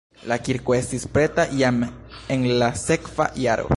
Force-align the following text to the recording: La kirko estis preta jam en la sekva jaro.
La 0.29 0.35
kirko 0.45 0.75
estis 0.77 1.05
preta 1.17 1.45
jam 1.59 1.77
en 2.37 2.47
la 2.63 2.71
sekva 2.85 3.33
jaro. 3.45 3.69